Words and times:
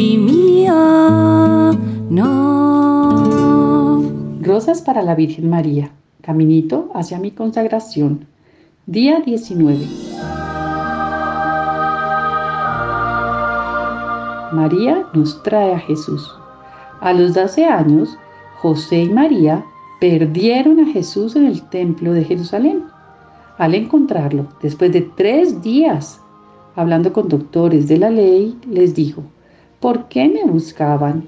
y 0.00 0.16
mío 0.16 0.72
no. 2.08 4.02
Rosas 4.40 4.80
para 4.80 5.02
la 5.02 5.14
Virgen 5.14 5.50
María. 5.50 5.90
Caminito 6.22 6.90
hacia 6.94 7.18
mi 7.18 7.32
consagración. 7.32 8.26
Día 8.86 9.20
19. 9.20 9.86
María 14.52 15.06
nos 15.12 15.42
trae 15.42 15.74
a 15.74 15.78
Jesús. 15.80 16.34
A 17.02 17.12
los 17.12 17.34
12 17.34 17.66
años, 17.66 18.16
José 18.56 19.02
y 19.02 19.10
María 19.10 19.62
perdieron 20.00 20.80
a 20.80 20.86
Jesús 20.86 21.36
en 21.36 21.44
el 21.44 21.60
templo 21.68 22.14
de 22.14 22.24
Jerusalén. 22.24 22.84
Al 23.58 23.74
encontrarlo, 23.74 24.46
después 24.62 24.92
de 24.92 25.02
tres 25.02 25.60
días, 25.60 26.22
hablando 26.74 27.12
con 27.12 27.28
doctores 27.28 27.86
de 27.86 27.98
la 27.98 28.08
ley, 28.08 28.56
les 28.66 28.94
dijo, 28.94 29.22
¿por 29.80 30.08
qué 30.08 30.28
me 30.28 30.44
buscaban? 30.44 31.24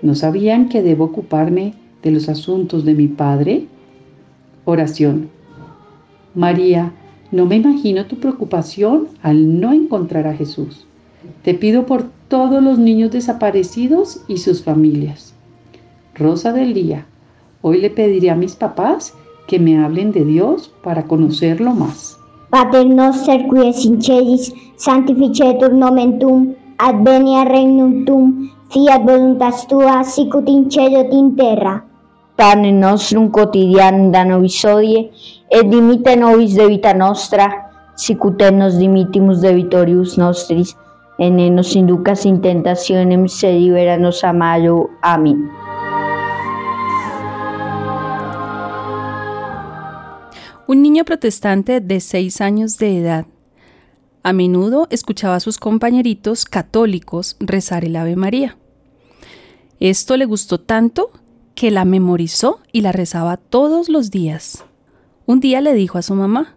¿No 0.00 0.14
sabían 0.14 0.68
que 0.68 0.82
debo 0.82 1.04
ocuparme 1.04 1.74
de 2.02 2.12
los 2.12 2.28
asuntos 2.28 2.84
de 2.84 2.94
mi 2.94 3.08
Padre? 3.08 3.66
Oración. 4.64 5.28
María, 6.34 6.92
no 7.32 7.46
me 7.46 7.56
imagino 7.56 8.06
tu 8.06 8.16
preocupación 8.16 9.08
al 9.22 9.60
no 9.60 9.72
encontrar 9.72 10.26
a 10.28 10.34
Jesús. 10.34 10.86
Te 11.42 11.54
pido 11.54 11.86
por 11.86 12.04
todos 12.28 12.62
los 12.62 12.78
niños 12.78 13.10
desaparecidos 13.10 14.22
y 14.28 14.38
sus 14.38 14.62
familias. 14.62 15.34
Rosa 16.14 16.52
del 16.52 16.74
día. 16.74 17.06
Hoy 17.62 17.80
le 17.80 17.90
pediré 17.90 18.30
a 18.30 18.36
mis 18.36 18.54
papás 18.54 19.14
que 19.48 19.58
me 19.58 19.78
hablen 19.78 20.12
de 20.12 20.24
Dios 20.24 20.72
para 20.82 21.04
conocerlo 21.04 21.72
más. 21.72 22.16
Pater 22.50 22.86
noster 22.86 23.48
qui 23.48 23.68
es 23.68 23.84
in 23.84 24.00
celis, 24.00 24.52
sanctificetur 24.76 25.72
nomen 25.74 26.18
tuum, 26.18 26.54
advenia 26.78 27.44
regnum 27.44 28.04
tuum, 28.04 28.50
fiat 28.70 29.02
voluntas 29.02 29.66
tua, 29.66 30.04
sicut 30.04 30.48
in 30.48 30.68
cielo 30.70 31.00
et 31.00 31.12
in 31.12 31.36
terra. 31.36 31.82
Pane 32.36 32.72
nostrum 32.72 33.30
quotidianum 33.30 34.12
da 34.12 34.24
nobis 34.24 34.62
hodie, 34.64 35.10
et 35.50 35.68
dimite 35.70 36.16
nobis 36.16 36.56
debita 36.56 36.92
nostra, 36.92 37.48
sicut 37.96 38.42
et 38.42 38.52
nos 38.52 38.76
dimittimus 38.78 39.40
debitorius 39.40 40.18
nostris, 40.18 40.76
et 41.18 41.30
ne 41.30 41.48
nos 41.50 41.74
inducas 41.76 42.26
in 42.26 42.40
tentationem, 42.40 43.28
sed 43.28 43.56
libera 43.56 43.96
nos 43.96 44.22
a 44.24 44.32
malo. 44.32 44.90
Amén. 45.02 45.48
Un 50.68 50.82
niño 50.82 51.04
protestante 51.04 51.80
de 51.80 52.00
seis 52.00 52.40
años 52.40 52.76
de 52.76 52.98
edad 52.98 53.35
a 54.26 54.32
menudo 54.32 54.88
escuchaba 54.90 55.36
a 55.36 55.40
sus 55.40 55.56
compañeritos 55.56 56.46
católicos 56.46 57.36
rezar 57.38 57.84
el 57.84 57.94
Ave 57.94 58.16
María. 58.16 58.58
Esto 59.78 60.16
le 60.16 60.24
gustó 60.24 60.58
tanto 60.58 61.12
que 61.54 61.70
la 61.70 61.84
memorizó 61.84 62.58
y 62.72 62.80
la 62.80 62.90
rezaba 62.90 63.36
todos 63.36 63.88
los 63.88 64.10
días. 64.10 64.64
Un 65.26 65.38
día 65.38 65.60
le 65.60 65.74
dijo 65.74 65.96
a 65.96 66.02
su 66.02 66.16
mamá, 66.16 66.56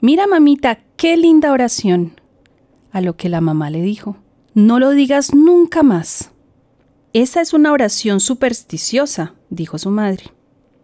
Mira 0.00 0.26
mamita, 0.26 0.80
qué 0.96 1.16
linda 1.16 1.52
oración. 1.52 2.20
A 2.90 3.00
lo 3.00 3.16
que 3.16 3.28
la 3.28 3.40
mamá 3.40 3.70
le 3.70 3.82
dijo, 3.82 4.16
No 4.52 4.80
lo 4.80 4.90
digas 4.90 5.32
nunca 5.34 5.84
más. 5.84 6.32
Esa 7.12 7.40
es 7.40 7.52
una 7.52 7.70
oración 7.70 8.18
supersticiosa, 8.18 9.34
dijo 9.50 9.78
su 9.78 9.90
madre. 9.90 10.32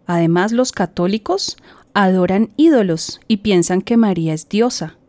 Además, 0.06 0.52
los 0.52 0.70
católicos 0.70 1.56
adoran 1.92 2.50
ídolos 2.56 3.20
y 3.26 3.38
piensan 3.38 3.82
que 3.82 3.96
María 3.96 4.32
es 4.32 4.48
diosa. 4.48 4.99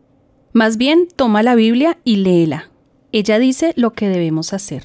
Más 0.52 0.76
bien, 0.76 1.08
toma 1.16 1.42
la 1.42 1.54
Biblia 1.54 1.98
y 2.04 2.16
léela. 2.16 2.70
Ella 3.10 3.38
dice 3.38 3.72
lo 3.76 3.92
que 3.92 4.08
debemos 4.08 4.52
hacer. 4.52 4.84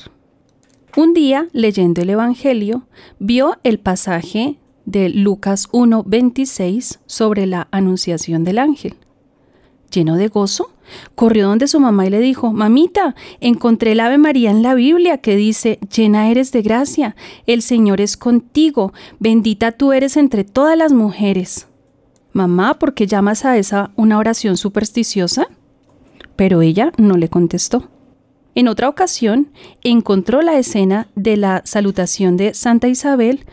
Un 0.95 1.13
día, 1.13 1.47
leyendo 1.51 2.01
el 2.01 2.09
Evangelio, 2.09 2.88
vio 3.19 3.57
el 3.63 3.77
pasaje 3.79 4.59
de 4.85 5.09
Lucas 5.09 5.67
1:26 5.72 7.00
sobre 7.06 7.45
la 7.45 7.67
anunciación 7.72 8.45
del 8.45 8.59
ángel. 8.59 8.95
Lleno 9.91 10.16
de 10.16 10.29
gozo, 10.29 10.72
corrió 11.16 11.47
donde 11.47 11.67
su 11.67 11.79
mamá 11.79 12.06
y 12.06 12.09
le 12.09 12.19
dijo, 12.19 12.51
Mamita, 12.53 13.16
encontré 13.41 13.91
el 13.91 14.00
Ave 14.00 14.17
María 14.17 14.51
en 14.51 14.63
la 14.63 14.73
Biblia 14.73 15.17
que 15.17 15.35
dice, 15.35 15.79
llena 15.94 16.29
eres 16.29 16.51
de 16.51 16.61
gracia, 16.61 17.16
el 17.45 17.61
Señor 17.61 18.00
es 18.00 18.16
contigo, 18.17 18.94
bendita 19.19 19.73
tú 19.73 19.91
eres 19.91 20.17
entre 20.17 20.44
todas 20.45 20.77
las 20.77 20.94
mujeres. 20.94 21.67
Mamá, 22.31 22.79
¿por 22.79 22.94
qué 22.94 23.07
llamas 23.07 23.45
a 23.45 23.57
esa 23.57 23.91
una 23.95 24.17
oración 24.17 24.57
supersticiosa? 24.57 25.47
Pero 26.37 26.61
ella 26.61 26.93
no 26.97 27.17
le 27.17 27.27
contestó. 27.27 27.89
En 28.55 28.69
otra 28.69 28.87
ocasión, 28.87 29.49
encontró 29.83 30.41
la 30.41 30.57
escena 30.57 31.07
de 31.15 31.35
la 31.35 31.61
salutación 31.65 32.37
de 32.37 32.53
Santa 32.53 32.87
Isabel 32.87 33.45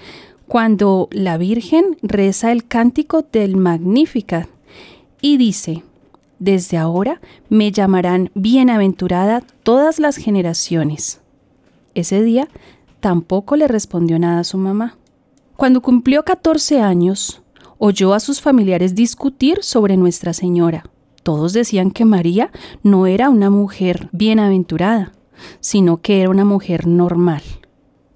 cuando 0.46 1.08
la 1.10 1.36
Virgen 1.36 1.96
reza 2.02 2.52
el 2.52 2.66
cántico 2.66 3.22
del 3.22 3.56
Magnificat 3.56 4.48
y 5.20 5.36
dice, 5.36 5.82
Desde 6.38 6.76
ahora 6.76 7.20
me 7.48 7.72
llamarán 7.72 8.30
bienaventurada 8.34 9.42
todas 9.62 9.98
las 9.98 10.16
generaciones. 10.16 11.20
Ese 11.94 12.22
día 12.22 12.48
tampoco 13.00 13.56
le 13.56 13.68
respondió 13.68 14.18
nada 14.18 14.40
a 14.40 14.44
su 14.44 14.58
mamá. 14.58 14.96
Cuando 15.56 15.80
cumplió 15.80 16.24
14 16.24 16.80
años, 16.80 17.42
oyó 17.78 18.14
a 18.14 18.20
sus 18.20 18.40
familiares 18.40 18.94
discutir 18.94 19.62
sobre 19.62 19.96
Nuestra 19.96 20.32
Señora. 20.32 20.84
Todos 21.24 21.54
decían 21.54 21.90
que 21.90 22.04
María 22.04 22.52
no 22.82 23.06
era 23.06 23.30
una 23.30 23.48
mujer 23.48 24.10
bienaventurada, 24.12 25.12
sino 25.58 26.02
que 26.02 26.20
era 26.20 26.28
una 26.28 26.44
mujer 26.44 26.86
normal. 26.86 27.42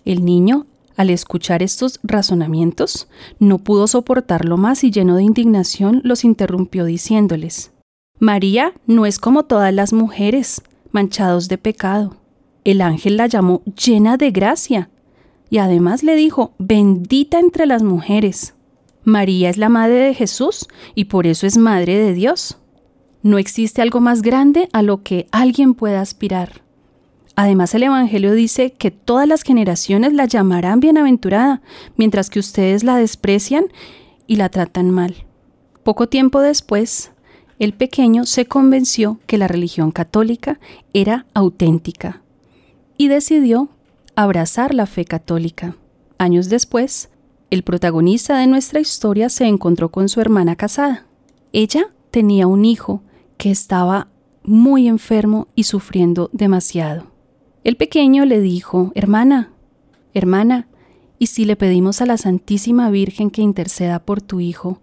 El 0.05 0.27
niño, 0.27 0.67
al 0.95 1.09
escuchar 1.09 1.63
estos 1.63 2.01
razonamientos, 2.03 3.09
no 3.39 3.59
pudo 3.59 3.87
soportarlo 3.87 4.59
más 4.59 4.85
y 4.85 4.91
lleno 4.91 5.17
de 5.17 5.23
indignación 5.23 6.03
los 6.05 6.23
interrumpió 6.23 6.85
diciéndoles, 6.85 7.73
María 8.19 8.75
no 8.87 9.07
es 9.07 9.19
como 9.19 9.45
todas 9.45 9.73
las 9.73 9.95
mujeres, 9.95 10.61
manchados 10.91 11.49
de 11.49 11.57
pecado. 11.57 12.17
El 12.65 12.83
ángel 12.83 13.17
la 13.17 13.27
llamó 13.27 13.63
llena 13.65 14.19
de 14.19 14.33
gracia 14.33 14.91
y 15.49 15.59
además 15.59 16.03
le 16.03 16.15
dijo, 16.15 16.53
bendita 16.59 17.39
entre 17.39 17.65
las 17.65 17.83
mujeres. 17.83 18.55
María 19.03 19.49
es 19.49 19.57
la 19.57 19.71
madre 19.71 19.95
de 19.95 20.15
Jesús 20.15 20.67
y 20.95 21.05
por 21.05 21.27
eso 21.27 21.47
es 21.47 21.57
madre 21.57 21.97
de 21.97 22.13
Dios. 22.13 22.59
No 23.23 23.39
existe 23.39 23.83
algo 23.83 24.01
más 24.01 24.23
grande 24.23 24.69
a 24.73 24.83
lo 24.83 25.03
que 25.03 25.27
alguien 25.33 25.75
pueda 25.75 26.01
aspirar. 26.01 26.63
Además, 27.35 27.75
el 27.75 27.85
Evangelio 27.85 28.33
dice 28.33 28.73
que 28.73 28.91
todas 28.91 29.29
las 29.29 29.43
generaciones 29.43 30.13
la 30.13 30.25
llamarán 30.25 30.81
bienaventurada, 30.81 31.63
mientras 31.97 32.31
que 32.31 32.41
ustedes 32.41 32.83
la 32.83 32.97
desprecian 32.97 33.67
y 34.27 34.37
la 34.37 34.49
tratan 34.49 34.91
mal. 34.91 35.15
Poco 35.85 36.09
tiempo 36.09 36.41
después, 36.41 37.13
el 37.59 37.73
pequeño 37.73 38.25
se 38.25 38.47
convenció 38.47 39.19
que 39.27 39.39
la 39.39 39.49
religión 39.49 39.91
católica 39.91 40.61
era 40.93 41.27
auténtica 41.35 42.23
y 42.97 43.09
decidió 43.09 43.69
abrazar 44.15 44.75
la 44.75 44.87
fe 44.87 45.05
católica. 45.05 45.77
Años 46.19 46.49
después, 46.49 47.09
el 47.51 47.63
protagonista 47.63 48.39
de 48.39 48.47
nuestra 48.47 48.81
historia 48.81 49.29
se 49.29 49.47
encontró 49.47 49.91
con 49.91 50.09
su 50.09 50.21
hermana 50.21 50.57
casada. 50.57 51.07
Ella 51.53 51.89
tenía 52.11 52.47
un 52.47 52.65
hijo 52.65 53.03
que 53.39 53.51
estaba 53.51 54.09
muy 54.43 54.89
enfermo 54.89 55.49
y 55.55 55.65
sufriendo 55.65 56.29
demasiado. 56.33 57.07
El 57.65 57.77
pequeño 57.77 58.25
le 58.25 58.41
dijo, 58.41 58.93
hermana, 58.95 59.53
hermana, 60.15 60.69
¿y 61.19 61.27
si 61.27 61.45
le 61.45 61.57
pedimos 61.57 62.01
a 62.01 62.07
la 62.07 62.17
Santísima 62.17 62.91
Virgen 62.91 63.31
que 63.31 63.43
interceda 63.43 64.01
por 64.01 64.21
tu 64.21 64.41
hijo, 64.41 64.81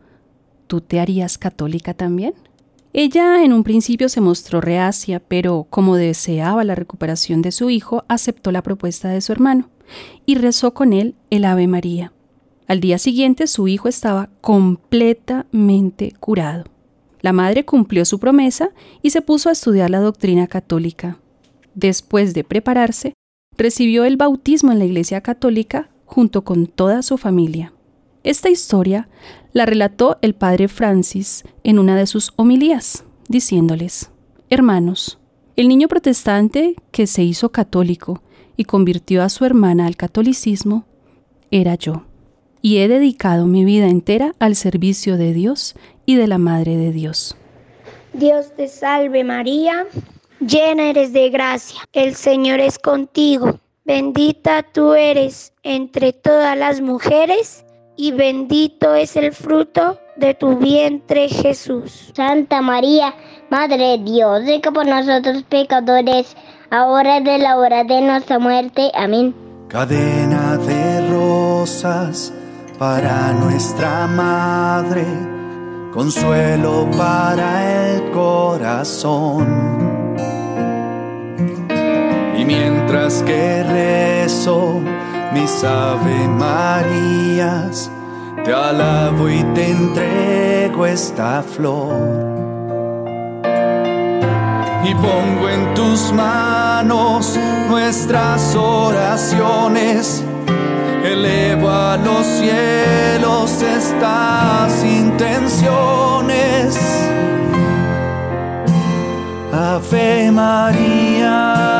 tú 0.68 0.82
te 0.82 1.00
harías 1.00 1.38
católica 1.38 1.94
también? 1.94 2.34
Ella 2.94 3.44
en 3.44 3.52
un 3.52 3.64
principio 3.64 4.08
se 4.08 4.22
mostró 4.22 4.62
reacia, 4.62 5.20
pero 5.20 5.68
como 5.70 5.98
deseaba 5.98 6.64
la 6.64 6.76
recuperación 6.76 7.42
de 7.42 7.52
su 7.52 7.70
hijo, 7.70 8.06
aceptó 8.08 8.52
la 8.52 8.64
propuesta 8.64 9.10
de 9.10 9.20
su 9.20 9.34
hermano 9.34 9.70
y 10.26 10.36
rezó 10.36 10.74
con 10.74 10.94
él 10.94 11.16
el 11.30 11.44
Ave 11.44 11.68
María. 11.68 12.14
Al 12.68 12.80
día 12.80 12.98
siguiente 12.98 13.48
su 13.48 13.68
hijo 13.68 13.90
estaba 13.90 14.30
completamente 14.42 16.14
curado. 16.20 16.75
La 17.26 17.34
madre 17.34 17.66
cumplió 17.66 18.06
su 18.06 18.20
promesa 18.20 18.70
y 19.02 19.10
se 19.10 19.20
puso 19.20 19.50
a 19.50 19.54
estudiar 19.54 19.90
la 19.90 20.00
doctrina 20.00 20.46
católica. 20.46 21.18
Después 21.74 22.36
de 22.36 22.44
prepararse, 22.44 23.16
recibió 23.58 24.06
el 24.06 24.16
bautismo 24.16 24.72
en 24.72 24.78
la 24.78 24.86
Iglesia 24.86 25.22
Católica 25.22 25.90
junto 26.06 26.44
con 26.44 26.68
toda 26.68 27.02
su 27.02 27.18
familia. 27.18 27.74
Esta 28.24 28.52
historia 28.52 29.10
la 29.54 29.66
relató 29.66 30.20
el 30.22 30.36
padre 30.36 30.68
Francis 30.68 31.44
en 31.64 31.80
una 31.80 31.96
de 31.96 32.06
sus 32.06 32.32
homilías, 32.36 33.06
diciéndoles, 33.28 34.12
Hermanos, 34.52 35.18
el 35.56 35.68
niño 35.68 35.88
protestante 35.88 36.76
que 36.92 37.08
se 37.08 37.24
hizo 37.24 37.52
católico 37.52 38.22
y 38.56 38.66
convirtió 38.66 39.24
a 39.24 39.30
su 39.30 39.46
hermana 39.46 39.88
al 39.88 39.96
catolicismo 39.96 40.86
era 41.50 41.74
yo, 41.74 42.04
y 42.66 42.80
he 42.80 42.88
dedicado 42.88 43.46
mi 43.46 43.64
vida 43.64 43.86
entera 43.90 44.34
al 44.40 44.56
servicio 44.56 45.18
de 45.18 45.34
Dios 45.34 45.76
y 46.08 46.16
de 46.16 46.26
la 46.26 46.40
Madre 46.40 46.78
de 46.78 46.92
Dios. 46.92 47.38
Dios 48.14 48.56
te 48.56 48.68
salve 48.68 49.24
María, 49.24 49.86
llena 50.40 50.90
eres 50.90 51.14
de 51.14 51.30
gracia, 51.30 51.82
el 51.94 52.16
Señor 52.16 52.60
es 52.60 52.80
contigo, 52.80 53.60
bendita 53.84 54.64
tú 54.64 54.96
eres 54.96 55.54
entre 55.62 56.12
todas 56.12 56.58
las 56.58 56.82
mujeres, 56.82 57.64
y 57.98 58.14
bendito 58.14 58.96
es 58.96 59.16
el 59.16 59.32
fruto 59.32 60.00
de 60.16 60.34
tu 60.34 60.58
vientre 60.58 61.30
Jesús. 61.30 62.14
Santa 62.16 62.64
María, 62.64 63.14
Madre 63.52 63.78
de 63.78 63.98
Dios, 64.00 64.42
ruega 64.42 64.72
por 64.72 64.88
nosotros 64.88 65.44
pecadores, 65.44 66.36
ahora 66.72 67.20
y 67.20 67.24
de 67.26 67.38
la 67.38 67.58
hora 67.58 67.84
de 67.84 68.02
nuestra 68.02 68.40
muerte. 68.40 68.90
Amén. 68.96 69.36
Cadena 69.68 70.58
de 70.58 71.08
rosas 71.12 72.34
para 72.78 73.32
nuestra 73.34 74.08
Madre, 74.08 75.06
consuelo 75.94 76.88
para 76.98 77.88
el 77.88 78.12
corazón. 78.12 79.48
Y 82.38 82.46
mientras 82.46 83.24
que 83.24 83.64
rezo 83.64 84.82
mis 85.34 85.64
Ave 85.64 86.28
Marías, 86.28 87.90
te 88.44 88.54
alabo 88.54 89.30
y 89.30 89.44
te 89.54 89.72
entrego 89.72 90.86
esta 90.86 91.42
flor. 91.42 92.26
Y 94.84 94.94
pongo 94.94 95.50
en 95.50 95.74
tus 95.74 96.12
manos 96.14 97.40
nuestras 97.70 98.56
oraciones, 98.56 100.24
elevo 101.06 101.70
a 101.70 101.98
los 101.98 102.26
cielos 102.26 103.62
estas 103.62 104.84
intenciones. 104.84 106.78
Ave 109.52 110.32
María. 110.32 111.75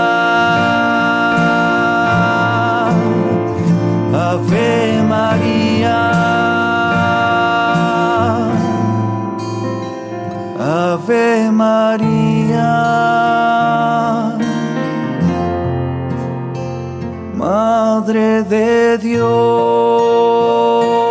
Madre 17.46 18.42
de 18.42 18.98
Dios. 18.98 21.05